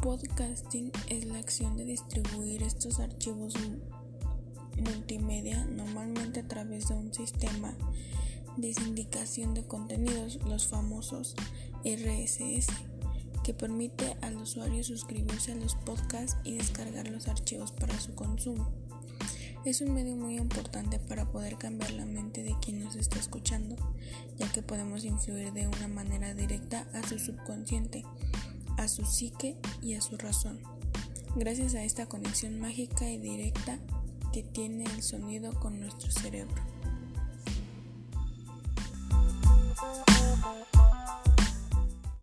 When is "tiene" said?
34.42-34.84